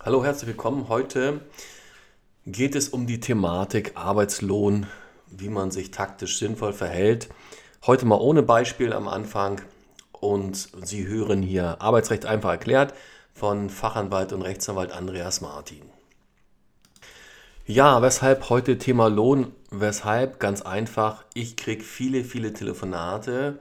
Hallo, 0.00 0.24
herzlich 0.24 0.46
willkommen. 0.46 0.88
Heute 0.88 1.40
geht 2.46 2.76
es 2.76 2.88
um 2.88 3.08
die 3.08 3.18
Thematik 3.18 3.96
Arbeitslohn, 3.96 4.86
wie 5.26 5.48
man 5.48 5.72
sich 5.72 5.90
taktisch 5.90 6.38
sinnvoll 6.38 6.72
verhält. 6.72 7.28
Heute 7.84 8.06
mal 8.06 8.20
ohne 8.20 8.44
Beispiel 8.44 8.92
am 8.92 9.08
Anfang 9.08 9.60
und 10.12 10.68
Sie 10.84 11.08
hören 11.08 11.42
hier 11.42 11.82
Arbeitsrecht 11.82 12.26
einfach 12.26 12.50
erklärt 12.50 12.94
von 13.34 13.70
Fachanwalt 13.70 14.32
und 14.32 14.42
Rechtsanwalt 14.42 14.92
Andreas 14.92 15.40
Martin. 15.40 15.82
Ja, 17.66 18.00
weshalb 18.00 18.50
heute 18.50 18.78
Thema 18.78 19.08
Lohn? 19.08 19.52
Weshalb? 19.72 20.38
Ganz 20.38 20.62
einfach, 20.62 21.24
ich 21.34 21.56
kriege 21.56 21.82
viele, 21.82 22.22
viele 22.22 22.52
Telefonate, 22.52 23.58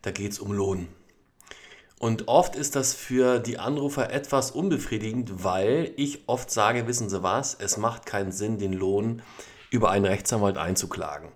da 0.00 0.12
geht 0.12 0.32
es 0.32 0.38
um 0.38 0.52
Lohn. 0.52 0.88
Und 2.04 2.28
oft 2.28 2.54
ist 2.54 2.76
das 2.76 2.92
für 2.92 3.38
die 3.38 3.58
Anrufer 3.58 4.12
etwas 4.12 4.50
unbefriedigend, 4.50 5.42
weil 5.42 5.90
ich 5.96 6.24
oft 6.26 6.50
sage, 6.50 6.86
wissen 6.86 7.08
Sie 7.08 7.22
was, 7.22 7.56
es 7.58 7.78
macht 7.78 8.04
keinen 8.04 8.30
Sinn, 8.30 8.58
den 8.58 8.74
Lohn 8.74 9.22
über 9.70 9.90
einen 9.90 10.04
Rechtsanwalt 10.04 10.58
einzuklagen. 10.58 11.30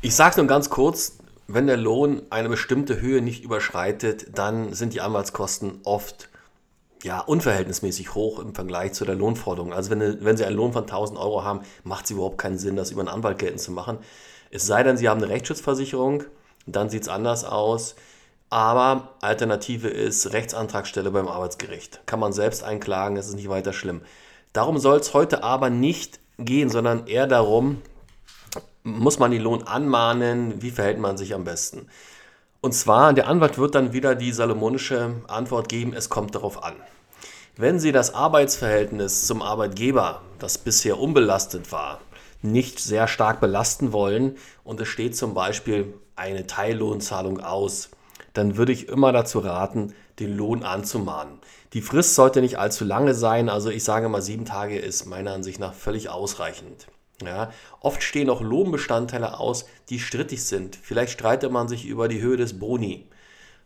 Ich 0.00 0.14
sage 0.14 0.36
nur 0.36 0.46
ganz 0.46 0.70
kurz, 0.70 1.18
wenn 1.48 1.66
der 1.66 1.76
Lohn 1.76 2.22
eine 2.30 2.50
bestimmte 2.50 3.00
Höhe 3.00 3.20
nicht 3.20 3.42
überschreitet, 3.42 4.38
dann 4.38 4.74
sind 4.74 4.92
die 4.92 5.00
Anwaltskosten 5.00 5.80
oft 5.82 6.28
ja, 7.02 7.18
unverhältnismäßig 7.18 8.14
hoch 8.14 8.38
im 8.38 8.54
Vergleich 8.54 8.92
zu 8.92 9.04
der 9.04 9.16
Lohnforderung. 9.16 9.72
Also 9.72 9.90
wenn, 9.90 10.24
wenn 10.24 10.36
Sie 10.36 10.44
einen 10.44 10.54
Lohn 10.54 10.72
von 10.72 10.84
1000 10.84 11.18
Euro 11.18 11.42
haben, 11.42 11.62
macht 11.82 12.04
es 12.04 12.12
überhaupt 12.12 12.38
keinen 12.38 12.58
Sinn, 12.58 12.76
das 12.76 12.92
über 12.92 13.00
einen 13.00 13.08
Anwalt 13.08 13.40
geltend 13.40 13.60
zu 13.60 13.72
machen. 13.72 13.98
Es 14.52 14.68
sei 14.68 14.84
denn, 14.84 14.96
Sie 14.96 15.08
haben 15.08 15.20
eine 15.20 15.32
Rechtsschutzversicherung, 15.32 16.22
dann 16.64 16.90
sieht 16.90 17.02
es 17.02 17.08
anders 17.08 17.44
aus. 17.44 17.96
Aber 18.50 19.14
Alternative 19.20 19.88
ist 19.88 20.32
Rechtsantragstelle 20.32 21.10
beim 21.10 21.28
Arbeitsgericht. 21.28 22.00
Kann 22.06 22.20
man 22.20 22.32
selbst 22.32 22.62
einklagen, 22.62 23.16
das 23.16 23.28
ist 23.28 23.34
nicht 23.34 23.48
weiter 23.48 23.72
schlimm. 23.72 24.02
Darum 24.52 24.78
soll 24.78 24.98
es 24.98 25.14
heute 25.14 25.42
aber 25.42 25.70
nicht 25.70 26.20
gehen, 26.38 26.70
sondern 26.70 27.06
eher 27.06 27.26
darum, 27.26 27.82
muss 28.84 29.18
man 29.18 29.30
den 29.30 29.42
Lohn 29.42 29.64
anmahnen, 29.64 30.62
wie 30.62 30.70
verhält 30.70 30.98
man 30.98 31.16
sich 31.16 31.34
am 31.34 31.44
besten. 31.44 31.88
Und 32.60 32.72
zwar, 32.72 33.12
der 33.12 33.28
Anwalt 33.28 33.58
wird 33.58 33.74
dann 33.74 33.92
wieder 33.92 34.14
die 34.14 34.32
salomonische 34.32 35.22
Antwort 35.26 35.68
geben, 35.68 35.92
es 35.92 36.08
kommt 36.08 36.34
darauf 36.34 36.62
an. 36.62 36.74
Wenn 37.56 37.78
Sie 37.78 37.92
das 37.92 38.14
Arbeitsverhältnis 38.14 39.26
zum 39.26 39.42
Arbeitgeber, 39.42 40.22
das 40.38 40.58
bisher 40.58 40.98
unbelastet 40.98 41.72
war, 41.72 42.00
nicht 42.42 42.78
sehr 42.78 43.06
stark 43.06 43.40
belasten 43.40 43.92
wollen 43.92 44.36
und 44.64 44.80
es 44.80 44.88
steht 44.88 45.16
zum 45.16 45.34
Beispiel 45.34 45.94
eine 46.16 46.46
Teillohnzahlung 46.46 47.40
aus, 47.40 47.90
dann 48.34 48.56
würde 48.56 48.72
ich 48.72 48.88
immer 48.88 49.12
dazu 49.12 49.38
raten, 49.38 49.94
den 50.18 50.36
Lohn 50.36 50.62
anzumahnen. 50.62 51.38
Die 51.72 51.80
Frist 51.80 52.14
sollte 52.14 52.40
nicht 52.40 52.58
allzu 52.58 52.84
lange 52.84 53.14
sein, 53.14 53.48
also 53.48 53.70
ich 53.70 53.82
sage 53.82 54.08
mal, 54.08 54.22
sieben 54.22 54.44
Tage 54.44 54.78
ist 54.78 55.06
meiner 55.06 55.32
Ansicht 55.32 55.58
nach 55.58 55.72
völlig 55.72 56.10
ausreichend. 56.10 56.86
Ja, 57.24 57.50
oft 57.80 58.02
stehen 58.02 58.28
auch 58.28 58.40
Lohnbestandteile 58.40 59.38
aus, 59.38 59.66
die 59.88 60.00
strittig 60.00 60.44
sind. 60.44 60.76
Vielleicht 60.76 61.12
streitet 61.12 61.50
man 61.50 61.68
sich 61.68 61.86
über 61.86 62.08
die 62.08 62.20
Höhe 62.20 62.36
des 62.36 62.58
Boni. 62.58 63.08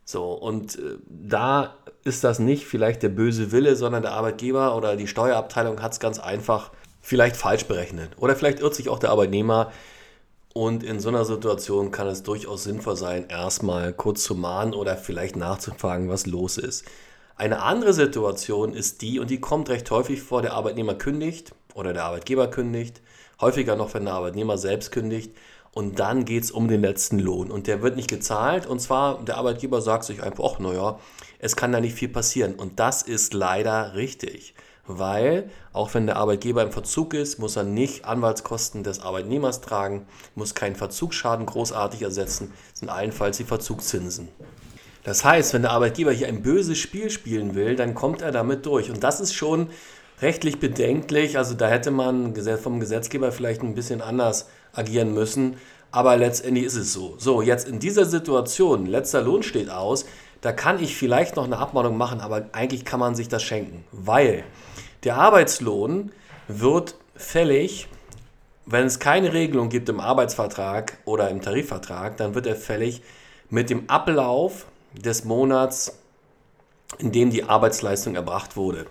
So, 0.05 0.33
und 0.33 0.78
äh, 0.78 0.98
da 1.08 1.74
ist 2.05 2.24
das 2.24 2.39
nicht 2.39 2.66
vielleicht 2.66 3.02
der 3.02 3.08
böse 3.08 3.52
Wille, 3.52 3.74
sondern 3.74 4.02
der 4.02 4.12
Arbeitgeber 4.12 4.77
oder 4.77 4.96
die 4.96 5.06
Steuerabteilung 5.06 5.83
hat 5.83 5.92
es 5.92 6.00
ganz 6.00 6.19
einfach 6.19 6.70
vielleicht 7.00 7.36
falsch 7.36 7.64
berechnet. 7.64 8.12
Oder 8.19 8.36
vielleicht 8.36 8.61
irrt 8.61 8.74
sich 8.74 8.89
auch 8.89 8.98
der 8.98 9.11
Arbeitnehmer, 9.11 9.72
und 10.59 10.83
in 10.83 10.98
so 10.98 11.09
einer 11.09 11.25
Situation 11.25 11.92
kann 11.92 12.09
es 12.09 12.25
durchaus 12.25 12.64
sinnvoll 12.64 12.97
sein, 12.97 13.28
erstmal 13.28 13.92
kurz 13.92 14.25
zu 14.25 14.34
mahnen 14.34 14.75
oder 14.75 14.97
vielleicht 14.97 15.37
nachzufragen, 15.37 16.09
was 16.09 16.27
los 16.27 16.59
ist. 16.59 16.84
Eine 17.37 17.62
andere 17.62 17.92
Situation 17.92 18.73
ist 18.73 19.01
die, 19.01 19.20
und 19.20 19.31
die 19.31 19.39
kommt 19.39 19.69
recht 19.69 19.89
häufig 19.92 20.20
vor, 20.20 20.42
der 20.42 20.55
Arbeitnehmer 20.55 20.97
kündigt 20.97 21.55
oder 21.75 21.92
der 21.92 22.03
Arbeitgeber 22.03 22.48
kündigt, 22.48 23.01
häufiger 23.41 23.77
noch, 23.77 23.95
wenn 23.95 24.06
der 24.06 24.14
Arbeitnehmer 24.14 24.59
selbst 24.59 24.91
kündigt. 24.91 25.31
Und 25.70 26.01
dann 26.01 26.25
geht 26.25 26.42
es 26.42 26.51
um 26.51 26.67
den 26.67 26.81
letzten 26.81 27.20
Lohn. 27.20 27.52
Und 27.52 27.68
der 27.68 27.80
wird 27.80 27.95
nicht 27.95 28.11
gezahlt. 28.11 28.67
Und 28.67 28.80
zwar, 28.80 29.24
der 29.24 29.36
Arbeitgeber 29.36 29.80
sagt 29.80 30.02
sich 30.02 30.24
einfach, 30.24 30.42
ach 30.55 30.58
naja, 30.58 30.98
es 31.39 31.55
kann 31.55 31.70
da 31.70 31.79
nicht 31.79 31.95
viel 31.95 32.08
passieren. 32.08 32.57
Und 32.57 32.80
das 32.80 33.02
ist 33.02 33.33
leider 33.33 33.95
richtig 33.95 34.55
weil 34.88 35.50
auch 35.72 35.94
wenn 35.94 36.06
der 36.06 36.16
Arbeitgeber 36.16 36.62
im 36.62 36.72
Verzug 36.72 37.14
ist, 37.14 37.38
muss 37.38 37.56
er 37.56 37.62
nicht 37.62 38.04
Anwaltskosten 38.04 38.82
des 38.82 39.00
Arbeitnehmers 39.00 39.60
tragen, 39.60 40.06
muss 40.34 40.54
keinen 40.54 40.76
Verzugsschaden 40.76 41.46
großartig 41.46 42.02
ersetzen, 42.02 42.52
sind 42.74 42.88
allenfalls 42.88 43.36
die 43.36 43.44
Verzugszinsen. 43.44 44.28
Das 45.04 45.24
heißt, 45.24 45.54
wenn 45.54 45.62
der 45.62 45.70
Arbeitgeber 45.70 46.12
hier 46.12 46.28
ein 46.28 46.42
böses 46.42 46.78
Spiel 46.78 47.10
spielen 47.10 47.54
will, 47.54 47.76
dann 47.76 47.94
kommt 47.94 48.20
er 48.20 48.32
damit 48.32 48.66
durch. 48.66 48.90
Und 48.90 49.04
das 49.04 49.20
ist 49.20 49.34
schon 49.34 49.68
rechtlich 50.20 50.58
bedenklich. 50.58 51.38
Also 51.38 51.55
da 51.55 51.68
hätte 51.68 51.90
man 51.90 52.34
vom 52.60 52.80
Gesetzgeber 52.80 53.32
vielleicht 53.32 53.62
ein 53.62 53.74
bisschen 53.74 54.02
anders 54.02 54.48
agieren 54.72 55.14
müssen. 55.14 55.56
Aber 55.90 56.16
letztendlich 56.16 56.66
ist 56.66 56.76
es 56.76 56.92
so. 56.92 57.14
So, 57.18 57.40
jetzt 57.40 57.66
in 57.66 57.78
dieser 57.78 58.05
Situation, 58.05 58.84
letzter 58.84 59.22
Lohn 59.22 59.42
steht 59.42 59.70
aus, 59.70 60.05
da 60.40 60.52
kann 60.52 60.82
ich 60.82 60.96
vielleicht 60.96 61.36
noch 61.36 61.44
eine 61.44 61.58
Abmahnung 61.58 61.96
machen, 61.96 62.20
aber 62.20 62.46
eigentlich 62.52 62.84
kann 62.84 63.00
man 63.00 63.14
sich 63.14 63.28
das 63.28 63.42
schenken, 63.42 63.84
weil 63.92 64.44
der 65.04 65.16
Arbeitslohn 65.16 66.12
wird 66.46 66.94
fällig, 67.16 67.88
wenn 68.66 68.86
es 68.86 68.98
keine 68.98 69.32
Regelung 69.32 69.68
gibt 69.68 69.88
im 69.88 70.00
Arbeitsvertrag 70.00 70.98
oder 71.04 71.30
im 71.30 71.40
Tarifvertrag, 71.40 72.16
dann 72.16 72.34
wird 72.34 72.46
er 72.46 72.56
fällig 72.56 73.02
mit 73.50 73.70
dem 73.70 73.88
Ablauf 73.88 74.66
des 74.92 75.24
Monats, 75.24 75.98
in 76.98 77.12
dem 77.12 77.30
die 77.30 77.44
Arbeitsleistung 77.44 78.14
erbracht 78.14 78.56
wurde. 78.56 78.86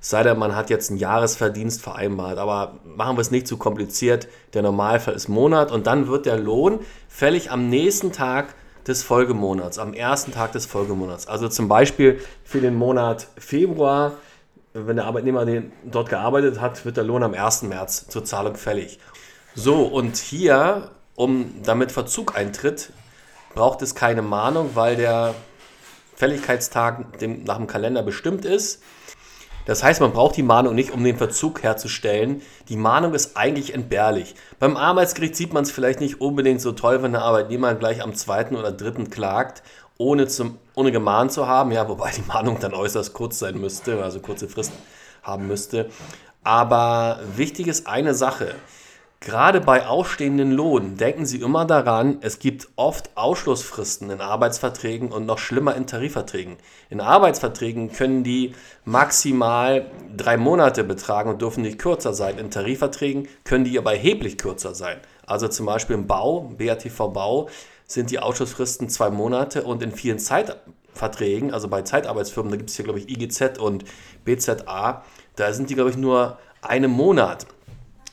sei 0.00 0.22
denn, 0.22 0.38
man 0.38 0.56
hat 0.56 0.70
jetzt 0.70 0.90
einen 0.90 0.98
Jahresverdienst 0.98 1.80
vereinbart, 1.80 2.38
aber 2.38 2.74
machen 2.84 3.16
wir 3.16 3.20
es 3.20 3.30
nicht 3.30 3.46
zu 3.46 3.56
kompliziert. 3.56 4.28
Der 4.52 4.62
Normalfall 4.62 5.14
ist 5.14 5.28
Monat 5.28 5.70
und 5.70 5.86
dann 5.86 6.08
wird 6.08 6.26
der 6.26 6.38
Lohn 6.38 6.80
fällig 7.08 7.50
am 7.50 7.68
nächsten 7.68 8.12
Tag 8.12 8.54
des 8.88 9.02
Folgemonats, 9.02 9.78
am 9.78 9.94
ersten 9.94 10.32
Tag 10.32 10.52
des 10.52 10.66
Folgemonats. 10.66 11.26
Also 11.26 11.48
zum 11.48 11.68
Beispiel 11.68 12.20
für 12.44 12.60
den 12.60 12.74
Monat 12.74 13.28
Februar, 13.38 14.12
wenn 14.74 14.96
der 14.96 15.06
Arbeitnehmer 15.06 15.44
den 15.44 15.72
dort 15.84 16.08
gearbeitet 16.08 16.60
hat, 16.60 16.84
wird 16.84 16.96
der 16.96 17.04
Lohn 17.04 17.22
am 17.22 17.34
1. 17.34 17.62
März 17.62 18.08
zur 18.08 18.24
Zahlung 18.24 18.56
fällig. 18.56 18.98
So, 19.54 19.82
und 19.82 20.16
hier, 20.16 20.90
um 21.14 21.62
damit 21.62 21.92
Verzug 21.92 22.36
eintritt, 22.36 22.90
braucht 23.54 23.82
es 23.82 23.94
keine 23.94 24.22
Mahnung, 24.22 24.70
weil 24.74 24.96
der 24.96 25.34
Fälligkeitstag 26.16 27.18
dem, 27.18 27.44
nach 27.44 27.56
dem 27.56 27.66
Kalender 27.66 28.02
bestimmt 28.02 28.44
ist. 28.44 28.82
Das 29.64 29.82
heißt, 29.82 30.00
man 30.00 30.12
braucht 30.12 30.36
die 30.36 30.42
Mahnung 30.42 30.74
nicht, 30.74 30.90
um 30.90 31.04
den 31.04 31.16
Verzug 31.16 31.62
herzustellen. 31.62 32.42
Die 32.68 32.76
Mahnung 32.76 33.14
ist 33.14 33.36
eigentlich 33.36 33.74
entbehrlich. 33.74 34.34
Beim 34.58 34.76
Arbeitsgericht 34.76 35.36
sieht 35.36 35.52
man 35.52 35.62
es 35.62 35.70
vielleicht 35.70 36.00
nicht 36.00 36.20
unbedingt 36.20 36.60
so 36.60 36.72
toll, 36.72 37.02
wenn 37.02 37.12
der 37.12 37.22
Arbeitnehmer 37.22 37.74
gleich 37.74 38.02
am 38.02 38.14
zweiten 38.14 38.56
oder 38.56 38.72
dritten 38.72 39.10
klagt, 39.10 39.62
ohne, 39.98 40.26
zum, 40.26 40.58
ohne 40.74 40.90
gemahnt 40.90 41.32
zu 41.32 41.46
haben. 41.46 41.70
Ja, 41.70 41.88
wobei 41.88 42.10
die 42.10 42.26
Mahnung 42.26 42.58
dann 42.60 42.74
äußerst 42.74 43.12
kurz 43.12 43.38
sein 43.38 43.60
müsste, 43.60 44.02
also 44.02 44.20
kurze 44.20 44.48
Frist 44.48 44.72
haben 45.22 45.46
müsste. 45.46 45.90
Aber 46.42 47.20
wichtig 47.36 47.68
ist 47.68 47.86
eine 47.86 48.14
Sache. 48.14 48.56
Gerade 49.24 49.60
bei 49.60 49.86
ausstehenden 49.86 50.50
Lohn 50.50 50.96
denken 50.96 51.26
Sie 51.26 51.40
immer 51.40 51.64
daran, 51.64 52.18
es 52.22 52.40
gibt 52.40 52.68
oft 52.74 53.16
Ausschlussfristen 53.16 54.10
in 54.10 54.20
Arbeitsverträgen 54.20 55.12
und 55.12 55.26
noch 55.26 55.38
schlimmer 55.38 55.76
in 55.76 55.86
Tarifverträgen. 55.86 56.56
In 56.90 57.00
Arbeitsverträgen 57.00 57.92
können 57.92 58.24
die 58.24 58.52
maximal 58.84 59.86
drei 60.16 60.36
Monate 60.36 60.82
betragen 60.82 61.30
und 61.30 61.40
dürfen 61.40 61.62
nicht 61.62 61.78
kürzer 61.78 62.14
sein. 62.14 62.36
In 62.36 62.50
Tarifverträgen 62.50 63.28
können 63.44 63.64
die 63.64 63.78
aber 63.78 63.92
erheblich 63.92 64.38
kürzer 64.38 64.74
sein. 64.74 64.98
Also 65.24 65.46
zum 65.46 65.66
Beispiel 65.66 65.94
im 65.94 66.08
Bau, 66.08 66.52
BATV 66.58 67.12
Bau, 67.12 67.48
sind 67.86 68.10
die 68.10 68.18
Ausschlussfristen 68.18 68.88
zwei 68.88 69.10
Monate 69.10 69.62
und 69.62 69.84
in 69.84 69.92
vielen 69.92 70.18
Zeitverträgen, 70.18 71.54
also 71.54 71.68
bei 71.68 71.82
Zeitarbeitsfirmen, 71.82 72.50
da 72.50 72.56
gibt 72.56 72.70
es 72.70 72.76
hier 72.76 72.86
glaube 72.86 72.98
ich 72.98 73.08
IGZ 73.08 73.58
und 73.60 73.84
BZA, 74.24 75.04
da 75.36 75.52
sind 75.52 75.70
die 75.70 75.76
glaube 75.76 75.90
ich 75.90 75.96
nur 75.96 76.38
einen 76.60 76.90
Monat. 76.90 77.46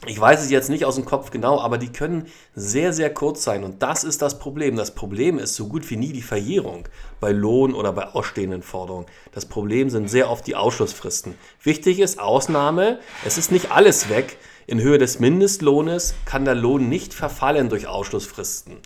Ich 0.06 0.20
weiß 0.20 0.42
es 0.42 0.50
jetzt 0.50 0.70
nicht 0.70 0.86
aus 0.86 0.96
dem 0.96 1.04
Kopf 1.04 1.30
genau, 1.30 1.60
aber 1.60 1.78
die 1.78 1.92
können 1.92 2.28
sehr, 2.56 2.94
sehr 2.94 3.14
kurz 3.14 3.44
sein. 3.44 3.66
Und 3.66 3.84
das 3.84 4.06
ist 4.06 4.22
das 4.22 4.40
Problem. 4.40 4.78
Das 4.78 4.96
Problem 4.96 5.38
ist 5.38 5.56
so 5.56 5.68
gut 5.68 5.90
wie 5.90 5.98
nie 5.98 6.14
die 6.14 6.22
Verjährung 6.22 6.88
bei 7.20 7.32
Lohn 7.34 7.74
oder 7.74 7.92
bei 7.92 8.08
ausstehenden 8.08 8.64
Forderungen. 8.64 9.08
Das 9.34 9.46
Problem 9.46 9.90
sind 9.90 10.10
sehr 10.10 10.30
oft 10.30 10.48
die 10.48 10.56
Ausschlussfristen. 10.56 11.36
Wichtig 11.64 12.00
ist 12.00 12.18
Ausnahme, 12.18 13.00
es 13.26 13.38
ist 13.38 13.52
nicht 13.52 13.72
alles 13.72 14.08
weg. 14.08 14.38
In 14.68 14.80
Höhe 14.80 15.00
des 15.00 15.20
Mindestlohnes 15.20 16.14
kann 16.26 16.46
der 16.46 16.56
Lohn 16.56 16.88
nicht 16.88 17.14
verfallen 17.14 17.68
durch 17.68 17.88
Ausschlussfristen. 17.88 18.78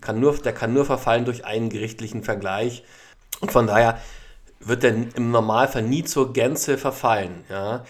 Kann 0.00 0.20
nur, 0.20 0.34
der 0.38 0.54
kann 0.54 0.72
nur 0.72 0.84
verfallen 0.86 1.24
durch 1.26 1.44
einen 1.44 1.68
gerichtlichen 1.68 2.22
Vergleich. 2.22 2.82
Und 3.40 3.52
von 3.52 3.66
daher 3.66 4.00
wird 4.58 4.84
der 4.84 4.94
im 5.16 5.30
Normalfall 5.30 5.82
nie 5.82 6.04
zur 6.04 6.32
Gänze 6.32 6.78
verfallen. 6.78 7.44
Ja. 7.50 7.84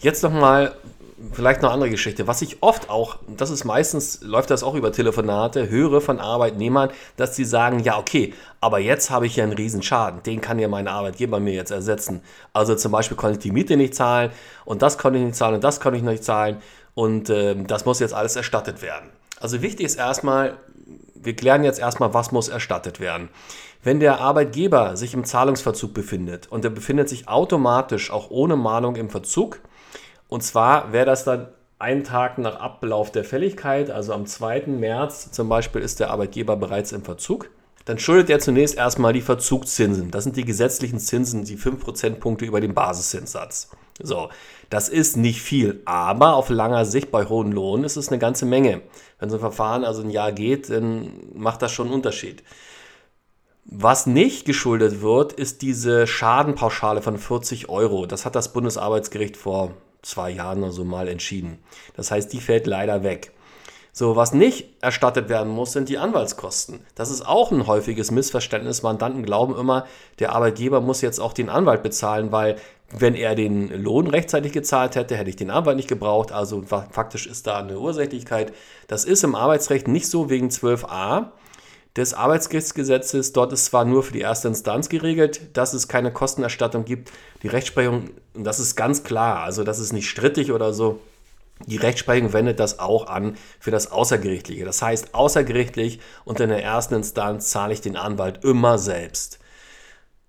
Jetzt 0.00 0.22
nochmal 0.22 0.76
vielleicht 1.32 1.62
noch 1.62 1.70
eine 1.70 1.74
andere 1.74 1.90
Geschichte. 1.90 2.26
Was 2.26 2.42
ich 2.42 2.62
oft 2.62 2.90
auch, 2.90 3.16
das 3.26 3.50
ist 3.50 3.64
meistens, 3.64 4.20
läuft 4.22 4.50
das 4.50 4.62
auch 4.62 4.74
über 4.74 4.92
Telefonate, 4.92 5.68
höre 5.68 6.00
von 6.00 6.20
Arbeitnehmern, 6.20 6.90
dass 7.16 7.34
sie 7.36 7.44
sagen, 7.44 7.80
ja, 7.80 7.98
okay, 7.98 8.34
aber 8.60 8.78
jetzt 8.78 9.10
habe 9.10 9.26
ich 9.26 9.36
ja 9.36 9.44
einen 9.44 9.54
riesen 9.54 9.82
Schaden. 9.82 10.22
Den 10.24 10.40
kann 10.40 10.58
ja 10.58 10.68
mein 10.68 10.88
Arbeitgeber 10.88 11.40
mir 11.40 11.54
jetzt 11.54 11.70
ersetzen. 11.70 12.22
Also 12.52 12.74
zum 12.74 12.92
Beispiel 12.92 13.16
konnte 13.16 13.38
ich 13.38 13.42
die 13.42 13.50
Miete 13.50 13.76
nicht 13.76 13.94
zahlen 13.94 14.30
und 14.64 14.82
das 14.82 14.98
konnte 14.98 15.18
ich 15.18 15.24
nicht 15.24 15.36
zahlen 15.36 15.54
und 15.54 15.64
das 15.64 15.80
konnte 15.80 15.98
ich 15.98 16.04
nicht 16.04 16.24
zahlen 16.24 16.58
und 16.94 17.30
äh, 17.30 17.54
das 17.64 17.84
muss 17.84 18.00
jetzt 18.00 18.14
alles 18.14 18.36
erstattet 18.36 18.82
werden. 18.82 19.10
Also 19.40 19.62
wichtig 19.62 19.86
ist 19.86 19.96
erstmal, 19.96 20.56
wir 21.14 21.34
klären 21.34 21.64
jetzt 21.64 21.78
erstmal, 21.78 22.14
was 22.14 22.32
muss 22.32 22.48
erstattet 22.48 23.00
werden. 23.00 23.28
Wenn 23.82 24.00
der 24.00 24.20
Arbeitgeber 24.20 24.96
sich 24.96 25.14
im 25.14 25.24
Zahlungsverzug 25.24 25.94
befindet 25.94 26.48
und 26.50 26.64
er 26.64 26.70
befindet 26.70 27.08
sich 27.08 27.28
automatisch 27.28 28.10
auch 28.10 28.30
ohne 28.30 28.56
Mahnung 28.56 28.96
im 28.96 29.10
Verzug, 29.10 29.60
und 30.28 30.42
zwar 30.42 30.92
wäre 30.92 31.06
das 31.06 31.24
dann 31.24 31.48
ein 31.78 32.04
Tag 32.04 32.38
nach 32.38 32.58
Ablauf 32.58 33.12
der 33.12 33.24
Fälligkeit, 33.24 33.90
also 33.90 34.14
am 34.14 34.26
2. 34.26 34.66
März 34.66 35.30
zum 35.30 35.48
Beispiel 35.48 35.82
ist 35.82 36.00
der 36.00 36.10
Arbeitgeber 36.10 36.56
bereits 36.56 36.92
im 36.92 37.04
Verzug, 37.04 37.50
dann 37.84 37.98
schuldet 37.98 38.30
er 38.30 38.40
zunächst 38.40 38.76
erstmal 38.76 39.12
die 39.12 39.20
Verzugszinsen. 39.20 40.10
Das 40.10 40.24
sind 40.24 40.36
die 40.36 40.44
gesetzlichen 40.44 40.98
Zinsen, 40.98 41.44
die 41.44 41.56
5 41.56 41.84
Prozentpunkte 41.84 42.44
über 42.44 42.60
dem 42.60 42.74
Basiszinssatz. 42.74 43.70
So, 44.02 44.28
das 44.70 44.88
ist 44.88 45.16
nicht 45.16 45.40
viel, 45.40 45.82
aber 45.84 46.34
auf 46.34 46.50
langer 46.50 46.84
Sicht 46.84 47.10
bei 47.10 47.26
hohen 47.26 47.52
Lohnen 47.52 47.84
ist 47.84 47.96
es 47.96 48.08
eine 48.08 48.18
ganze 48.18 48.44
Menge. 48.44 48.82
Wenn 49.18 49.30
so 49.30 49.36
ein 49.36 49.40
Verfahren 49.40 49.84
also 49.84 50.02
ein 50.02 50.10
Jahr 50.10 50.32
geht, 50.32 50.68
dann 50.68 51.12
macht 51.34 51.62
das 51.62 51.72
schon 51.72 51.86
einen 51.86 51.94
Unterschied. 51.94 52.42
Was 53.64 54.06
nicht 54.06 54.46
geschuldet 54.46 55.00
wird, 55.00 55.32
ist 55.32 55.62
diese 55.62 56.06
Schadenpauschale 56.06 57.02
von 57.02 57.18
40 57.18 57.68
Euro. 57.68 58.06
Das 58.06 58.24
hat 58.24 58.34
das 58.34 58.52
Bundesarbeitsgericht 58.52 59.36
vor 59.36 59.72
zwei 60.06 60.30
Jahren 60.30 60.62
oder 60.62 60.72
so 60.72 60.84
mal 60.84 61.08
entschieden. 61.08 61.58
Das 61.94 62.10
heißt, 62.10 62.32
die 62.32 62.40
fällt 62.40 62.66
leider 62.66 63.02
weg. 63.02 63.32
So, 63.98 64.14
was 64.14 64.34
nicht 64.34 64.74
erstattet 64.82 65.30
werden 65.30 65.50
muss, 65.50 65.72
sind 65.72 65.88
die 65.88 65.96
Anwaltskosten. 65.96 66.80
Das 66.94 67.10
ist 67.10 67.26
auch 67.26 67.50
ein 67.50 67.66
häufiges 67.66 68.10
Missverständnis. 68.10 68.82
Mandanten 68.82 69.22
glauben 69.22 69.56
immer, 69.56 69.86
der 70.18 70.32
Arbeitgeber 70.32 70.82
muss 70.82 71.00
jetzt 71.00 71.18
auch 71.18 71.32
den 71.32 71.48
Anwalt 71.48 71.82
bezahlen, 71.82 72.30
weil 72.30 72.56
wenn 72.90 73.14
er 73.14 73.34
den 73.34 73.68
Lohn 73.82 74.06
rechtzeitig 74.06 74.52
gezahlt 74.52 74.96
hätte, 74.96 75.16
hätte 75.16 75.30
ich 75.30 75.36
den 75.36 75.50
Anwalt 75.50 75.76
nicht 75.76 75.88
gebraucht. 75.88 76.30
Also 76.30 76.62
faktisch 76.62 77.26
ist 77.26 77.46
da 77.46 77.58
eine 77.58 77.78
Ursächlichkeit. 77.78 78.52
Das 78.86 79.06
ist 79.06 79.24
im 79.24 79.34
Arbeitsrecht 79.34 79.88
nicht 79.88 80.08
so 80.08 80.28
wegen 80.28 80.48
12a 80.48 81.28
des 81.96 82.14
Arbeitsgerichtsgesetzes. 82.14 83.32
Dort 83.32 83.52
ist 83.52 83.66
zwar 83.66 83.84
nur 83.84 84.02
für 84.02 84.12
die 84.12 84.20
erste 84.20 84.48
Instanz 84.48 84.88
geregelt, 84.88 85.56
dass 85.56 85.72
es 85.72 85.88
keine 85.88 86.12
Kostenerstattung 86.12 86.84
gibt. 86.84 87.10
Die 87.42 87.48
Rechtsprechung, 87.48 88.10
das 88.34 88.60
ist 88.60 88.76
ganz 88.76 89.02
klar, 89.02 89.40
also 89.40 89.64
das 89.64 89.78
ist 89.78 89.92
nicht 89.92 90.08
strittig 90.08 90.52
oder 90.52 90.72
so. 90.72 91.00
Die 91.66 91.78
Rechtsprechung 91.78 92.34
wendet 92.34 92.60
das 92.60 92.78
auch 92.78 93.06
an 93.06 93.36
für 93.60 93.70
das 93.70 93.90
Außergerichtliche. 93.90 94.66
Das 94.66 94.82
heißt, 94.82 95.14
außergerichtlich 95.14 96.00
und 96.24 96.38
in 96.40 96.50
der 96.50 96.62
ersten 96.62 96.96
Instanz 96.96 97.48
zahle 97.48 97.72
ich 97.72 97.80
den 97.80 97.96
Anwalt 97.96 98.44
immer 98.44 98.76
selbst. 98.76 99.38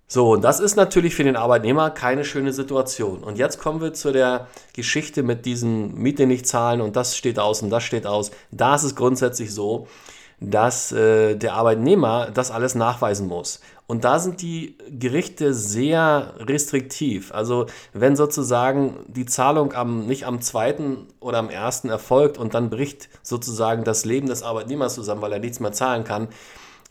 So, 0.10 0.32
und 0.32 0.42
das 0.42 0.62
ist 0.62 0.78
natürlich 0.78 1.16
für 1.16 1.26
den 1.26 1.36
Arbeitnehmer 1.36 1.90
keine 1.90 2.24
schöne 2.24 2.54
Situation. 2.54 3.26
Und 3.26 3.38
jetzt 3.38 3.60
kommen 3.60 3.82
wir 3.82 3.92
zu 3.92 4.14
der 4.14 4.48
Geschichte 4.72 5.22
mit 5.22 5.46
diesen 5.46 5.96
Miete 5.96 6.28
nicht 6.28 6.48
zahlen 6.48 6.80
und 6.80 6.96
das 6.96 7.18
steht 7.18 7.40
aus 7.40 7.62
und 7.62 7.72
das 7.72 7.84
steht 7.84 8.08
aus. 8.08 8.32
Da 8.52 8.76
ist 8.76 8.84
es 8.84 8.96
grundsätzlich 8.96 9.54
so, 9.54 9.90
dass 10.40 10.92
äh, 10.92 11.36
der 11.36 11.56
Arbeitnehmer 11.56 12.30
das 12.32 12.52
alles 12.52 12.76
nachweisen 12.76 13.28
muss. 13.28 13.60
Und 13.88 14.04
da 14.04 14.20
sind 14.20 14.42
die 14.42 14.78
Gerichte 14.90 15.54
sehr 15.54 16.34
restriktiv. 16.40 17.34
Also 17.34 17.68
wenn 17.94 18.16
sozusagen 18.16 19.06
die 19.08 19.26
Zahlung 19.26 19.74
am, 19.74 20.06
nicht 20.06 20.26
am 20.26 20.42
zweiten 20.42 21.08
oder 21.20 21.40
am 21.40 21.50
ersten 21.50 21.90
erfolgt 21.90 22.38
und 22.38 22.54
dann 22.54 22.70
bricht 22.70 23.10
sozusagen 23.24 23.84
das 23.84 24.06
Leben 24.06 24.28
des 24.28 24.44
Arbeitnehmers 24.44 24.94
zusammen, 24.94 25.22
weil 25.22 25.34
er 25.34 25.40
nichts 25.40 25.60
mehr 25.60 25.72
zahlen 25.72 26.04
kann, 26.04 26.28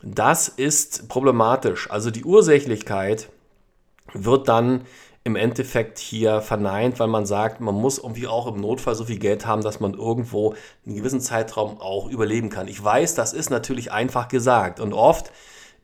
das 0.01 0.47
ist 0.49 1.07
problematisch. 1.07 1.89
Also 1.89 2.11
die 2.11 2.25
Ursächlichkeit 2.25 3.29
wird 4.13 4.47
dann 4.47 4.81
im 5.27 5.35
Endeffekt 5.35 5.99
hier 5.99 6.41
verneint, 6.41 6.99
weil 7.01 7.07
man 7.07 7.25
sagt, 7.25 7.59
man 7.59 7.75
muss 7.75 7.97
irgendwie 7.97 8.27
auch 8.27 8.47
im 8.47 8.61
Notfall 8.61 8.95
so 8.95 9.03
viel 9.03 9.19
Geld 9.19 9.45
haben, 9.45 9.61
dass 9.61 9.81
man 9.81 9.93
irgendwo 9.93 10.55
einen 10.85 10.95
gewissen 10.95 11.19
Zeitraum 11.19 11.81
auch 11.81 12.09
überleben 12.09 12.49
kann. 12.49 12.69
Ich 12.69 12.81
weiß, 12.81 13.13
das 13.13 13.33
ist 13.33 13.49
natürlich 13.49 13.91
einfach 13.91 14.29
gesagt 14.29 14.79
und 14.79 14.93
oft 14.93 15.33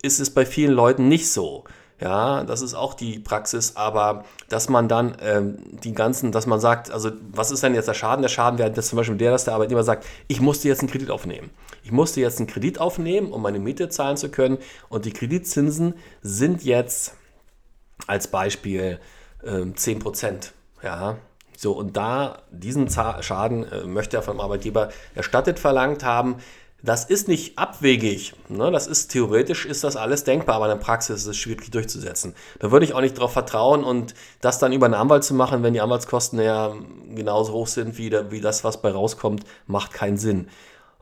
ist 0.02 0.22
es 0.22 0.34
bei 0.34 0.46
vielen 0.46 0.72
Leuten 0.72 1.10
nicht 1.10 1.30
so. 1.30 1.66
Ja, 2.00 2.46
das 2.46 2.62
ist 2.62 2.74
auch 2.74 2.94
die 2.94 3.20
Praxis, 3.20 3.76
aber 3.76 4.24
dass 4.48 4.70
man 4.70 4.88
dann 4.88 5.18
ähm, 5.22 5.58
die 5.84 5.94
ganzen, 5.94 6.32
dass 6.32 6.48
man 6.48 6.62
sagt, 6.62 6.90
also 6.90 7.12
was 7.32 7.52
ist 7.52 7.64
denn 7.64 7.76
jetzt 7.76 7.88
der 7.88 7.94
Schaden? 7.94 8.22
Der 8.22 8.30
Schaden 8.30 8.58
wäre 8.60 8.74
zum 8.74 8.98
Beispiel 8.98 9.18
der, 9.18 9.32
dass 9.32 9.44
der 9.44 9.56
Arbeitnehmer 9.56 9.84
sagt, 9.84 10.06
ich 10.30 10.40
musste 10.40 10.70
jetzt 10.70 10.80
einen 10.80 10.90
Kredit 10.90 11.12
aufnehmen. 11.12 11.50
Ich 11.84 11.92
musste 11.92 12.22
jetzt 12.22 12.40
einen 12.40 12.48
Kredit 12.48 12.80
aufnehmen, 12.80 13.32
um 13.32 13.42
meine 13.42 13.60
Miete 13.60 13.90
zahlen 13.90 14.16
zu 14.16 14.30
können 14.30 14.58
und 14.88 15.04
die 15.04 15.12
Kreditzinsen 15.12 15.96
sind 16.22 16.64
jetzt 16.64 17.14
als 18.08 18.28
Beispiel 18.28 19.00
10 19.44 19.94
ähm, 19.94 20.00
Prozent. 20.00 20.54
Ja, 20.82 21.18
so, 21.58 21.72
und 21.72 21.96
da 21.96 22.40
diesen 22.52 22.90
Schaden 22.90 23.64
äh, 23.72 23.86
möchte 23.86 24.18
er 24.18 24.24
vom 24.24 24.40
Arbeitgeber 24.40 24.90
erstattet 25.16 25.60
verlangt 25.60 26.04
haben. 26.04 26.38
Das 26.82 27.06
ist 27.06 27.30
nicht 27.30 27.58
abwegig. 27.58 28.34
Ne? 28.50 28.70
Das 28.70 28.88
ist 28.88 29.08
theoretisch 29.08 29.66
ist 29.66 29.86
das 29.86 29.96
alles 29.96 30.26
denkbar, 30.26 30.58
aber 30.58 30.66
in 30.66 30.78
der 30.78 30.84
Praxis 30.84 31.22
ist 31.22 31.28
es 31.28 31.38
schwierig 31.38 31.72
durchzusetzen. 31.72 32.36
Da 32.60 32.72
würde 32.72 32.86
ich 32.86 32.94
auch 32.94 33.00
nicht 33.00 33.16
darauf 33.16 33.32
vertrauen 33.32 33.86
und 33.86 34.14
das 34.42 34.60
dann 34.60 34.74
über 34.74 34.88
einen 34.88 34.96
Anwalt 34.96 35.24
zu 35.24 35.34
machen, 35.34 35.64
wenn 35.64 35.74
die 35.74 35.80
Anwaltskosten 35.80 36.42
ja 36.42 36.74
genauso 37.16 37.54
hoch 37.54 37.68
sind 37.68 37.98
wie, 37.98 38.10
der, 38.10 38.32
wie 38.32 38.42
das, 38.42 38.66
was 38.66 38.82
bei 38.82 38.92
rauskommt, 38.92 39.46
macht 39.66 39.94
keinen 39.94 40.18
Sinn. 40.18 40.50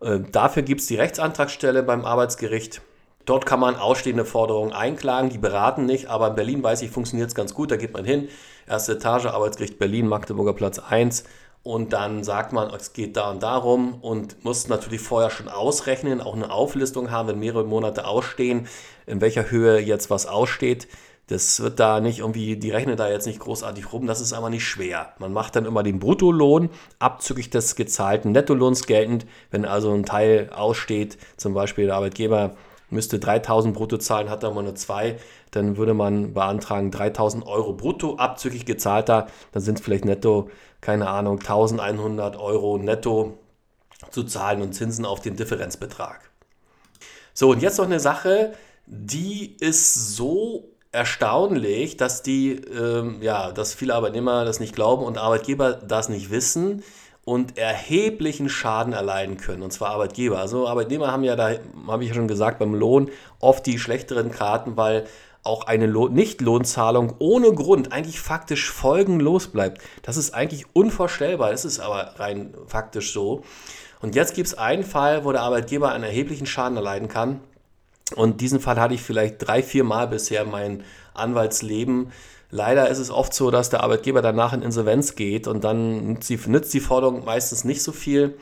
Äh, 0.01 0.19
dafür 0.31 0.61
gibt 0.61 0.81
es 0.81 0.88
die 0.88 0.97
Rechtsantragsstelle 0.97 1.81
beim 1.81 2.05
Arbeitsgericht. 2.05 2.81
Dort 3.25 3.45
kann 3.45 3.59
man 3.59 3.75
ausstehende 3.75 4.25
Forderungen 4.25 4.73
einklagen, 4.73 5.29
die 5.29 5.38
beraten 5.38 5.85
nicht, 5.85 6.07
aber 6.07 6.29
in 6.29 6.35
Berlin 6.35 6.63
weiß 6.63 6.81
ich, 6.81 6.91
funktioniert 6.91 7.29
es 7.29 7.35
ganz 7.35 7.53
gut, 7.53 7.71
da 7.71 7.77
geht 7.77 7.94
man 7.94 8.06
hin, 8.06 8.29
erste 8.68 8.94
Etage, 8.94 9.25
Arbeitsgericht 9.25 9.79
Berlin, 9.79 10.07
Magdeburger 10.07 10.53
Platz 10.53 10.79
1 10.79 11.23
und 11.63 11.94
dann 11.94 12.23
sagt 12.23 12.53
man, 12.53 12.73
es 12.73 12.94
geht 12.94 13.15
da 13.18 13.29
und 13.29 13.44
darum 13.44 13.94
und 14.01 14.44
muss 14.44 14.68
natürlich 14.68 15.01
vorher 15.01 15.29
schon 15.29 15.47
ausrechnen, 15.47 16.19
auch 16.19 16.35
eine 16.35 16.51
Auflistung 16.51 17.12
haben, 17.12 17.27
wenn 17.29 17.39
mehrere 17.39 17.65
Monate 17.65 18.06
ausstehen, 18.06 18.68
in 19.06 19.21
welcher 19.21 19.51
Höhe 19.51 19.79
jetzt 19.79 20.09
was 20.09 20.25
aussteht. 20.25 20.88
Das 21.27 21.62
wird 21.62 21.79
da 21.79 22.01
nicht 22.01 22.19
irgendwie, 22.19 22.57
die 22.57 22.71
rechnen 22.71 22.97
da 22.97 23.09
jetzt 23.09 23.27
nicht 23.27 23.39
großartig 23.39 23.94
rum, 23.94 24.07
das 24.07 24.19
ist 24.19 24.33
aber 24.33 24.50
nicht 24.50 24.65
schwer. 24.65 25.13
Man 25.19 25.31
macht 25.31 25.56
dann 25.56 25.65
immer 25.65 25.83
den 25.83 26.00
Bruttolohn 26.00 26.69
abzüglich 27.00 27.50
des 27.51 27.75
gezahlten 27.75 28.31
Nettolohns 28.31 28.85
geltend. 28.88 29.27
Wenn 29.51 29.63
also 29.63 29.94
ein 29.94 30.03
Teil 30.03 30.50
aussteht, 30.53 31.17
zum 31.38 31.53
Beispiel 31.53 31.85
der 31.85 31.95
Arbeitgeber 31.95 32.56
müsste 32.91 33.19
3000 33.19 33.75
brutto 33.75 33.97
zahlen, 33.97 34.29
hat 34.29 34.43
er 34.43 34.51
mal 34.51 34.63
nur 34.63 34.75
zwei, 34.75 35.17
dann 35.51 35.77
würde 35.77 35.93
man 35.93 36.33
beantragen 36.33 36.91
3000 36.91 37.45
Euro 37.47 37.73
brutto 37.73 38.17
abzüglich 38.17 38.65
gezahlter, 38.65 39.27
dann 39.51 39.61
sind 39.61 39.79
es 39.79 39.83
vielleicht 39.83 40.05
netto, 40.05 40.49
keine 40.81 41.09
Ahnung, 41.09 41.39
1100 41.39 42.38
Euro 42.38 42.77
netto 42.77 43.38
zu 44.10 44.24
zahlen 44.24 44.62
und 44.62 44.74
Zinsen 44.74 45.05
auf 45.05 45.21
den 45.21 45.36
Differenzbetrag. 45.36 46.29
So, 47.33 47.50
und 47.50 47.62
jetzt 47.62 47.77
noch 47.77 47.86
eine 47.86 48.00
Sache, 48.00 48.53
die 48.86 49.55
ist 49.60 50.15
so 50.15 50.69
erstaunlich, 50.91 51.95
dass 51.95 52.21
die, 52.21 52.55
ähm, 52.55 53.21
ja, 53.21 53.51
dass 53.51 53.74
viele 53.74 53.95
Arbeitnehmer 53.95 54.43
das 54.43 54.60
nicht 54.60 54.75
glauben 54.75 55.03
und 55.05 55.17
Arbeitgeber 55.17 55.74
das 55.74 56.10
nicht 56.10 56.29
wissen 56.29 56.83
und 57.24 57.58
erheblichen 57.58 58.50
Schaden 58.50 58.94
erleiden 58.94 59.38
können, 59.38 59.62
und 59.62 59.72
zwar 59.72 59.92
Arbeitgeber. 59.92 60.40
Also 60.40 60.68
Arbeitnehmer 60.68 61.12
haben 61.12 61.24
ja 61.24 61.36
da, 61.36 61.51
habe 61.88 62.04
ich 62.04 62.10
ja 62.10 62.16
schon 62.16 62.28
gesagt, 62.28 62.60
beim 62.60 62.74
Lohn 62.74 63.10
oft 63.40 63.66
die 63.66 63.78
schlechteren 63.78 64.32
Karten, 64.32 64.75
weil 64.75 65.06
auch 65.44 65.66
eine 65.66 65.88
Nichtlohnzahlung 65.88 67.16
ohne 67.20 67.51
Grund 67.54 67.92
eigentlich 67.92 68.20
faktisch 68.20 68.72
folgenlos 68.72 69.48
bleibt. 69.48 69.82
Das 70.04 70.18
ist 70.18 70.34
eigentlich 70.34 70.66
unvorstellbar, 70.74 71.51
das 71.51 71.66
ist 71.66 71.80
aber 71.80 72.20
rein 72.20 72.54
faktisch 72.68 73.12
so. 73.12 73.44
Und 74.01 74.16
jetzt 74.16 74.36
gibt 74.36 74.48
es 74.48 74.58
einen 74.58 74.84
Fall, 74.84 75.25
wo 75.25 75.32
der 75.32 75.42
Arbeitgeber 75.42 75.92
einen 75.92 76.04
erheblichen 76.04 76.46
Schaden 76.46 76.78
erleiden 76.78 77.08
kann. 77.08 77.40
Und 78.16 78.42
diesen 78.42 78.60
Fall 78.60 78.80
hatte 78.80 78.94
ich 78.94 79.01
vielleicht 79.01 79.36
drei, 79.40 79.63
vier 79.63 79.84
Mal 79.84 80.08
bisher 80.08 80.44
in 80.44 80.51
meinem 80.51 80.82
Anwaltsleben. 81.13 82.12
Leider 82.51 82.89
ist 82.89 83.00
es 83.00 83.10
oft 83.10 83.34
so, 83.34 83.50
dass 83.50 83.70
der 83.70 83.81
Arbeitgeber 83.81 84.22
danach 84.22 84.51
in 84.51 84.62
Insolvenz 84.62 85.15
geht 85.15 85.48
und 85.48 85.63
dann 85.63 86.13
nützt 86.13 86.29
die, 86.29 86.38
nützt 86.48 86.74
die 86.74 86.81
Forderung 86.81 87.24
meistens 87.24 87.63
nicht 87.63 87.81
so 87.81 87.93
viel. 87.93 88.38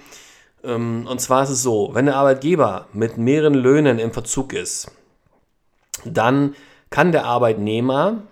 Ähm, 0.64 1.08
und 1.08 1.22
zwar 1.22 1.44
ist 1.44 1.52
es 1.52 1.62
so, 1.62 1.92
wenn 1.94 2.08
der 2.08 2.16
Arbeitgeber 2.16 2.88
mit 2.92 3.18
mehreren 3.18 3.54
Löhnen 3.54 4.00
im 4.00 4.12
Verzug 4.12 4.54
ist, 4.54 4.92
dann 6.06 6.56
kann 6.90 7.12
der 7.12 7.26
Arbeitnehmer 7.26 8.24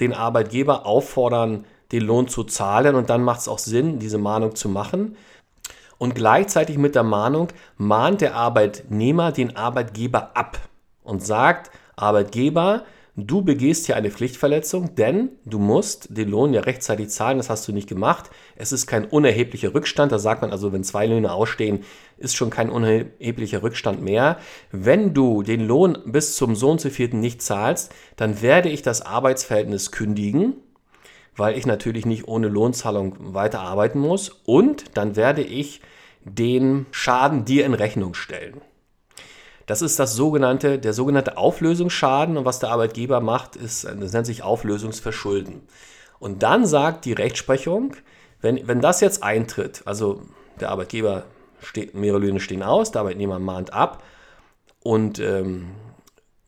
den 0.00 0.12
Arbeitgeber 0.12 0.84
auffordern, 0.84 1.64
den 1.92 2.02
Lohn 2.02 2.28
zu 2.28 2.44
zahlen 2.44 2.94
und 2.94 3.08
dann 3.08 3.22
macht 3.22 3.40
es 3.40 3.48
auch 3.48 3.58
Sinn, 3.58 3.98
diese 3.98 4.18
Mahnung 4.18 4.54
zu 4.54 4.68
machen. 4.68 5.16
Und 5.96 6.14
gleichzeitig 6.14 6.78
mit 6.78 6.94
der 6.94 7.04
Mahnung 7.04 7.48
mahnt 7.78 8.20
der 8.20 8.34
Arbeitnehmer 8.34 9.32
den 9.32 9.56
Arbeitgeber 9.56 10.32
ab 10.34 10.58
und 11.04 11.24
sagt, 11.24 11.70
Arbeitgeber, 11.96 12.82
du 13.16 13.42
begehst 13.42 13.86
hier 13.86 13.96
eine 13.96 14.10
Pflichtverletzung, 14.10 14.94
denn 14.94 15.30
du 15.44 15.58
musst 15.58 16.16
den 16.16 16.30
Lohn 16.30 16.54
ja 16.54 16.62
rechtzeitig 16.62 17.10
zahlen, 17.10 17.36
das 17.36 17.50
hast 17.50 17.68
du 17.68 17.72
nicht 17.72 17.88
gemacht. 17.88 18.30
Es 18.56 18.72
ist 18.72 18.86
kein 18.86 19.04
unerheblicher 19.04 19.74
Rückstand, 19.74 20.12
da 20.12 20.18
sagt 20.18 20.42
man 20.42 20.50
also, 20.50 20.72
wenn 20.72 20.84
zwei 20.84 21.06
Löhne 21.06 21.32
ausstehen, 21.32 21.84
ist 22.16 22.36
schon 22.36 22.50
kein 22.50 22.70
unerheblicher 22.70 23.62
Rückstand 23.62 24.02
mehr. 24.02 24.38
Wenn 24.70 25.12
du 25.12 25.42
den 25.42 25.66
Lohn 25.66 25.98
bis 26.06 26.36
zum 26.36 26.54
Sohn 26.56 26.78
zu 26.78 26.90
vierten 26.90 27.20
nicht 27.20 27.42
zahlst, 27.42 27.92
dann 28.16 28.40
werde 28.40 28.70
ich 28.70 28.82
das 28.82 29.02
Arbeitsverhältnis 29.02 29.92
kündigen, 29.92 30.54
weil 31.36 31.56
ich 31.58 31.66
natürlich 31.66 32.06
nicht 32.06 32.28
ohne 32.28 32.48
Lohnzahlung 32.48 33.34
weiterarbeiten 33.34 34.00
muss 34.00 34.30
und 34.44 34.96
dann 34.96 35.16
werde 35.16 35.42
ich 35.42 35.80
den 36.24 36.86
Schaden 36.92 37.44
dir 37.44 37.66
in 37.66 37.74
Rechnung 37.74 38.14
stellen. 38.14 38.60
Das 39.66 39.82
ist 39.82 39.98
das 39.98 40.14
sogenannte, 40.14 40.78
der 40.78 40.92
sogenannte 40.92 41.36
Auflösungsschaden 41.36 42.36
und 42.36 42.44
was 42.44 42.58
der 42.58 42.70
Arbeitgeber 42.70 43.20
macht, 43.20 43.56
ist, 43.56 43.84
das 43.84 44.12
nennt 44.12 44.26
sich 44.26 44.42
Auflösungsverschulden. 44.42 45.62
Und 46.18 46.42
dann 46.42 46.66
sagt 46.66 47.04
die 47.04 47.12
Rechtsprechung, 47.12 47.96
wenn, 48.40 48.66
wenn 48.66 48.80
das 48.80 49.00
jetzt 49.00 49.22
eintritt, 49.22 49.82
also 49.84 50.22
der 50.60 50.70
Arbeitgeber 50.70 51.24
steht, 51.60 51.94
mehrere 51.94 52.20
Löhne 52.20 52.40
stehen 52.40 52.62
aus, 52.62 52.90
der 52.90 53.00
Arbeitnehmer 53.00 53.38
mahnt 53.38 53.72
ab 53.72 54.02
und 54.82 55.18
ähm, 55.20 55.70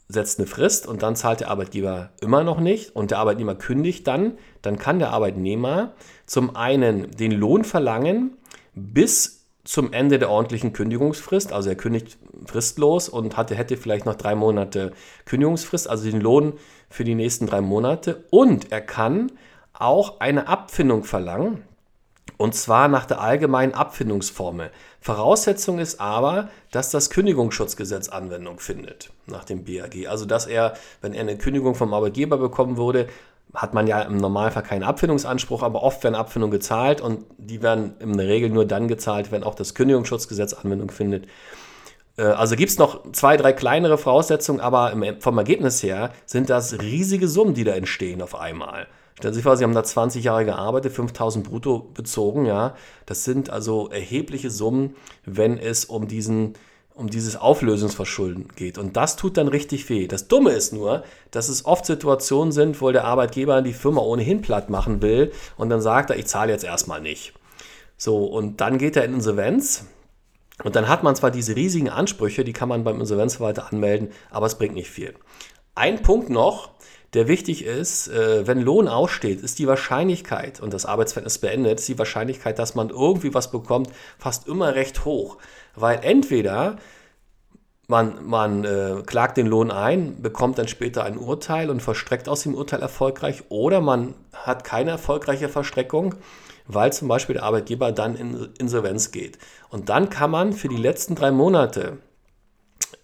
setzt 0.08 0.38
eine 0.38 0.46
Frist 0.46 0.86
und 0.86 1.02
dann 1.02 1.16
zahlt 1.16 1.40
der 1.40 1.50
Arbeitgeber 1.50 2.10
immer 2.20 2.44
noch 2.44 2.60
nicht 2.60 2.94
und 2.94 3.10
der 3.10 3.18
Arbeitnehmer 3.18 3.54
kündigt 3.54 4.06
dann, 4.06 4.38
dann 4.62 4.78
kann 4.78 4.98
der 4.98 5.10
Arbeitnehmer 5.10 5.92
zum 6.26 6.56
einen 6.56 7.10
den 7.12 7.32
Lohn 7.32 7.64
verlangen 7.64 8.36
bis 8.74 9.43
zum 9.64 9.92
Ende 9.92 10.18
der 10.18 10.30
ordentlichen 10.30 10.72
Kündigungsfrist. 10.72 11.52
Also 11.52 11.70
er 11.70 11.76
kündigt 11.76 12.18
fristlos 12.46 13.08
und 13.08 13.36
hatte, 13.36 13.54
hätte 13.54 13.76
vielleicht 13.76 14.06
noch 14.06 14.14
drei 14.14 14.34
Monate 14.34 14.92
Kündigungsfrist, 15.24 15.88
also 15.88 16.08
den 16.10 16.20
Lohn 16.20 16.54
für 16.90 17.04
die 17.04 17.14
nächsten 17.14 17.46
drei 17.46 17.60
Monate. 17.60 18.24
Und 18.30 18.70
er 18.70 18.82
kann 18.82 19.32
auch 19.72 20.20
eine 20.20 20.46
Abfindung 20.48 21.04
verlangen. 21.04 21.62
Und 22.36 22.54
zwar 22.54 22.88
nach 22.88 23.06
der 23.06 23.20
allgemeinen 23.20 23.74
Abfindungsformel. 23.74 24.70
Voraussetzung 25.00 25.78
ist 25.78 26.00
aber, 26.00 26.48
dass 26.72 26.90
das 26.90 27.10
Kündigungsschutzgesetz 27.10 28.08
Anwendung 28.08 28.58
findet 28.58 29.10
nach 29.26 29.44
dem 29.44 29.64
BAG. 29.64 30.08
Also 30.08 30.26
dass 30.26 30.46
er, 30.46 30.74
wenn 31.00 31.14
er 31.14 31.20
eine 31.20 31.38
Kündigung 31.38 31.74
vom 31.74 31.94
Arbeitgeber 31.94 32.38
bekommen 32.38 32.76
würde, 32.76 33.06
hat 33.52 33.74
man 33.74 33.86
ja 33.86 34.02
im 34.02 34.16
Normalfall 34.16 34.62
keinen 34.62 34.82
Abfindungsanspruch, 34.82 35.62
aber 35.62 35.82
oft 35.82 36.02
werden 36.02 36.14
Abfindungen 36.14 36.52
gezahlt 36.52 37.00
und 37.00 37.24
die 37.38 37.62
werden 37.62 37.94
in 38.00 38.16
der 38.16 38.26
Regel 38.26 38.50
nur 38.50 38.64
dann 38.64 38.88
gezahlt, 38.88 39.30
wenn 39.30 39.44
auch 39.44 39.54
das 39.54 39.74
Kündigungsschutzgesetz 39.74 40.54
Anwendung 40.54 40.90
findet. 40.90 41.26
Äh, 42.16 42.22
also 42.22 42.56
gibt 42.56 42.70
es 42.70 42.78
noch 42.78 43.12
zwei, 43.12 43.36
drei 43.36 43.52
kleinere 43.52 43.98
Voraussetzungen, 43.98 44.60
aber 44.60 44.94
vom 45.20 45.38
Ergebnis 45.38 45.82
her 45.82 46.10
sind 46.26 46.50
das 46.50 46.80
riesige 46.80 47.28
Summen, 47.28 47.54
die 47.54 47.64
da 47.64 47.72
entstehen 47.72 48.22
auf 48.22 48.34
einmal. 48.34 48.86
Stellen 49.16 49.32
Sie 49.32 49.38
sich 49.38 49.44
vor, 49.44 49.56
Sie 49.56 49.62
haben 49.62 49.74
da 49.74 49.84
20 49.84 50.24
Jahre 50.24 50.44
gearbeitet, 50.44 50.92
5000 50.92 51.48
brutto 51.48 51.90
bezogen, 51.94 52.46
ja. 52.46 52.74
Das 53.06 53.22
sind 53.24 53.48
also 53.48 53.88
erhebliche 53.88 54.50
Summen, 54.50 54.96
wenn 55.24 55.56
es 55.56 55.84
um 55.84 56.08
diesen 56.08 56.54
um 56.94 57.10
dieses 57.10 57.34
Auflösungsverschulden 57.36 58.48
geht. 58.54 58.78
Und 58.78 58.96
das 58.96 59.16
tut 59.16 59.36
dann 59.36 59.48
richtig 59.48 59.88
weh. 59.90 60.06
Das 60.06 60.28
Dumme 60.28 60.52
ist 60.52 60.72
nur, 60.72 61.02
dass 61.32 61.48
es 61.48 61.64
oft 61.64 61.84
Situationen 61.84 62.52
sind, 62.52 62.80
wo 62.80 62.92
der 62.92 63.04
Arbeitgeber 63.04 63.62
die 63.62 63.72
Firma 63.72 64.00
ohnehin 64.00 64.42
platt 64.42 64.70
machen 64.70 65.02
will 65.02 65.32
und 65.56 65.70
dann 65.70 65.80
sagt 65.80 66.10
er, 66.10 66.16
ich 66.16 66.26
zahle 66.26 66.52
jetzt 66.52 66.64
erstmal 66.64 67.00
nicht. 67.00 67.34
So, 67.96 68.24
und 68.24 68.60
dann 68.60 68.78
geht 68.78 68.96
er 68.96 69.04
in 69.04 69.14
Insolvenz. 69.14 69.86
Und 70.62 70.76
dann 70.76 70.88
hat 70.88 71.02
man 71.02 71.16
zwar 71.16 71.32
diese 71.32 71.56
riesigen 71.56 71.88
Ansprüche, 71.88 72.44
die 72.44 72.52
kann 72.52 72.68
man 72.68 72.84
beim 72.84 73.00
Insolvenzverwalter 73.00 73.72
anmelden, 73.72 74.10
aber 74.30 74.46
es 74.46 74.56
bringt 74.56 74.74
nicht 74.74 74.88
viel. 74.88 75.14
Ein 75.74 76.00
Punkt 76.02 76.30
noch, 76.30 76.70
der 77.14 77.28
wichtig 77.28 77.64
ist, 77.64 78.08
äh, 78.08 78.46
wenn 78.46 78.60
Lohn 78.60 78.88
aussteht, 78.88 79.40
ist 79.40 79.58
die 79.58 79.66
Wahrscheinlichkeit 79.66 80.60
und 80.60 80.74
das 80.74 80.84
Arbeitsverhältnis 80.84 81.38
beendet, 81.38 81.80
ist 81.80 81.88
die 81.88 81.98
Wahrscheinlichkeit, 81.98 82.58
dass 82.58 82.74
man 82.74 82.90
irgendwie 82.90 83.32
was 83.34 83.50
bekommt, 83.50 83.88
fast 84.18 84.48
immer 84.48 84.74
recht 84.74 85.04
hoch. 85.04 85.38
Weil 85.76 86.00
entweder 86.02 86.76
man, 87.86 88.26
man 88.26 88.64
äh, 88.64 89.02
klagt 89.06 89.36
den 89.36 89.46
Lohn 89.46 89.70
ein, 89.70 90.22
bekommt 90.22 90.58
dann 90.58 90.68
später 90.68 91.04
ein 91.04 91.18
Urteil 91.18 91.70
und 91.70 91.82
verstreckt 91.82 92.28
aus 92.28 92.42
dem 92.42 92.54
Urteil 92.54 92.82
erfolgreich, 92.82 93.44
oder 93.48 93.80
man 93.80 94.14
hat 94.32 94.64
keine 94.64 94.90
erfolgreiche 94.90 95.48
Verstreckung, 95.48 96.14
weil 96.66 96.92
zum 96.92 97.08
Beispiel 97.08 97.34
der 97.34 97.44
Arbeitgeber 97.44 97.92
dann 97.92 98.16
in 98.16 98.48
Insolvenz 98.58 99.10
geht. 99.10 99.38
Und 99.68 99.88
dann 99.88 100.10
kann 100.10 100.30
man 100.30 100.52
für 100.52 100.68
die 100.68 100.76
letzten 100.76 101.14
drei 101.14 101.30
Monate 101.30 101.98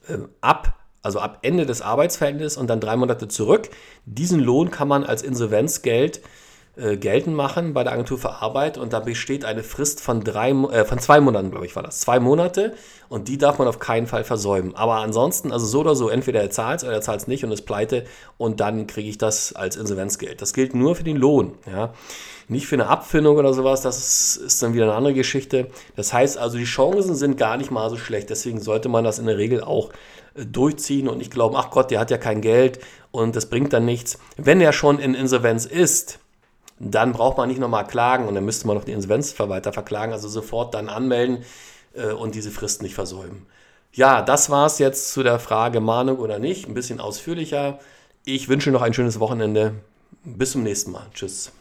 äh, 0.08 0.18
ab 0.40 0.79
also 1.02 1.21
ab 1.21 1.38
Ende 1.42 1.66
des 1.66 1.83
Arbeitsverhältnisses 1.83 2.57
und 2.57 2.69
dann 2.69 2.80
drei 2.80 2.97
Monate 2.97 3.28
zurück. 3.28 3.71
Diesen 4.04 4.40
Lohn 4.40 4.71
kann 4.71 4.88
man 4.88 5.04
als 5.04 5.23
Insolvenzgeld 5.23 6.21
äh, 6.80 6.96
geltend 6.96 7.37
machen 7.37 7.75
bei 7.75 7.84
der 7.84 7.92
Agentur 7.92 8.18
für 8.18 8.40
Arbeit 8.40 8.78
und 8.78 8.92
da 8.92 9.00
besteht 9.00 9.44
eine 9.44 9.62
Frist 9.62 10.00
von, 10.00 10.25
drei, 10.25 10.50
äh, 10.50 10.84
von 10.84 10.99
zwei 10.99 11.20
Monaten, 11.20 11.50
glaube 11.50 11.66
ich, 11.66 11.76
war 11.76 11.82
das. 11.82 12.00
Zwei 12.00 12.20
Monate 12.20 12.75
und 13.08 13.28
die 13.28 13.38
darf 13.38 13.58
man 13.58 13.68
auf 13.68 13.78
keinen 13.78 14.06
Fall 14.06 14.25
versäumen. 14.25 14.75
Aber 14.75 14.96
ansonsten, 14.96 15.52
also 15.52 15.66
so 15.66 15.80
oder 15.80 15.94
so, 15.94 16.08
entweder 16.08 16.40
er 16.40 16.50
zahlt 16.50 16.78
es 16.80 16.84
oder 16.84 16.94
er 16.94 17.02
zahlt 17.02 17.20
es 17.20 17.26
nicht 17.26 17.44
und 17.44 17.52
ist 17.52 17.62
pleite 17.62 18.04
und 18.38 18.60
dann 18.60 18.87
kriege 18.87 19.08
ich 19.08 19.18
das 19.18 19.52
als 19.52 19.76
Insolvenzgeld. 19.76 20.40
Das 20.40 20.54
gilt 20.54 20.75
nur 20.75 20.96
für 20.96 21.04
den 21.04 21.16
Lohn. 21.16 21.52
Ja. 21.70 21.92
Nicht 22.49 22.66
für 22.66 22.76
eine 22.76 22.87
Abfindung 22.87 23.37
oder 23.37 23.52
sowas, 23.54 23.82
das 23.82 23.99
ist, 23.99 24.37
ist 24.37 24.62
dann 24.62 24.75
wieder 24.75 24.84
eine 24.84 24.94
andere 24.94 25.14
Geschichte. 25.14 25.68
Das 25.96 26.12
heißt 26.12 26.38
also, 26.38 26.56
die 26.56 26.64
Chancen 26.64 27.14
sind 27.14 27.37
gar 27.37 27.56
nicht 27.56 27.70
mal 27.70 27.90
so 27.90 27.96
schlecht. 27.96 28.30
Deswegen 28.30 28.60
sollte 28.60 28.88
man 28.88 29.04
das 29.04 29.18
in 29.18 29.26
der 29.26 29.38
Regel 29.38 29.62
auch 29.62 29.90
äh, 30.34 30.46
durchziehen 30.46 31.08
und 31.08 31.18
nicht 31.18 31.30
glauben, 31.30 31.56
ach 31.56 31.70
Gott, 31.70 31.90
der 31.90 32.00
hat 32.00 32.10
ja 32.10 32.18
kein 32.18 32.40
Geld 32.40 32.80
und 33.10 33.37
das 33.37 33.46
bringt 33.46 33.72
dann 33.72 33.84
nichts. 33.84 34.18
Wenn 34.37 34.60
er 34.60 34.72
schon 34.72 34.99
in 34.99 35.14
Insolvenz 35.14 35.66
ist, 35.66 36.18
dann 36.80 37.12
braucht 37.12 37.37
man 37.37 37.49
nicht 37.49 37.60
nochmal 37.60 37.87
klagen 37.87 38.26
und 38.26 38.34
dann 38.34 38.44
müsste 38.44 38.66
man 38.66 38.76
noch 38.76 38.84
den 38.84 38.94
Insolvenzverwalter 38.94 39.72
verklagen, 39.72 40.12
also 40.12 40.28
sofort 40.28 40.75
dann 40.75 40.88
anmelden 40.88 41.44
äh, 41.94 42.12
und 42.12 42.34
diese 42.34 42.50
Frist 42.50 42.82
nicht 42.82 42.94
versäumen. 42.94 43.46
Ja, 43.92 44.22
das 44.22 44.50
war 44.50 44.66
es 44.66 44.78
jetzt 44.78 45.12
zu 45.12 45.22
der 45.22 45.38
Frage 45.38 45.80
Mahnung 45.80 46.18
oder 46.18 46.38
nicht, 46.38 46.66
ein 46.66 46.75
bisschen 46.75 47.00
ausführlicher. 47.00 47.78
Ich 48.25 48.49
wünsche 48.49 48.70
noch 48.70 48.82
ein 48.82 48.94
schönes 48.94 49.20
Wochenende. 49.20 49.75
Bis 50.25 50.52
zum 50.52 50.62
nächsten 50.62 50.92
Mal. 50.92 51.06
Tschüss. 51.12 51.52